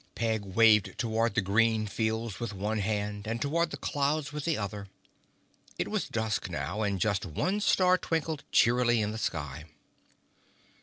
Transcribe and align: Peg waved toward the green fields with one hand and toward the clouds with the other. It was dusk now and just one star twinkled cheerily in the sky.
Peg 0.15 0.43
waved 0.43 0.97
toward 0.97 1.35
the 1.35 1.41
green 1.43 1.85
fields 1.85 2.39
with 2.39 2.53
one 2.53 2.79
hand 2.79 3.27
and 3.27 3.39
toward 3.39 3.69
the 3.69 3.77
clouds 3.77 4.33
with 4.33 4.45
the 4.45 4.57
other. 4.57 4.87
It 5.77 5.89
was 5.89 6.09
dusk 6.09 6.49
now 6.49 6.81
and 6.81 6.99
just 6.99 7.23
one 7.23 7.59
star 7.61 7.99
twinkled 7.99 8.43
cheerily 8.51 8.99
in 9.03 9.11
the 9.11 9.19
sky. 9.19 9.65